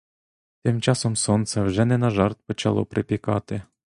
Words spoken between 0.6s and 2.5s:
Тим часом сонце вже не на жарт